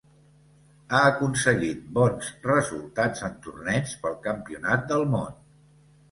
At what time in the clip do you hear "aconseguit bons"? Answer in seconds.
1.07-2.31